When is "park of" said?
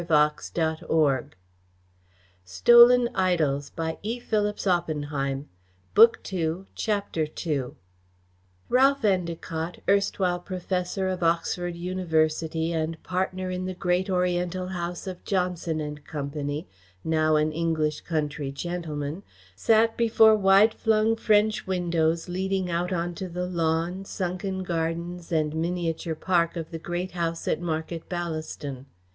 26.15-26.71